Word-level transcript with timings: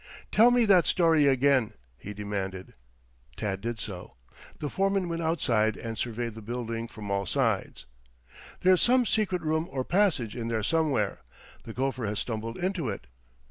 "Tell 0.31 0.49
me 0.49 0.65
that 0.65 0.87
story 0.87 1.27
again," 1.27 1.73
he 1.95 2.11
demanded. 2.11 2.73
Tad 3.37 3.61
did 3.61 3.79
so. 3.79 4.15
The 4.57 4.67
foreman 4.67 5.07
went 5.07 5.21
outside 5.21 5.77
and 5.77 5.95
surveyed 5.95 6.33
the 6.33 6.41
building 6.41 6.87
from 6.87 7.11
all 7.11 7.27
sides. 7.27 7.85
"There's 8.61 8.81
some 8.81 9.05
secret 9.05 9.43
room 9.43 9.67
or 9.69 9.83
passage 9.85 10.35
in 10.35 10.47
there 10.47 10.63
somewhere. 10.63 11.21
The 11.65 11.73
gopher 11.73 12.07
has 12.07 12.17
stumbled 12.17 12.57
into 12.57 12.89
it. 12.89 13.05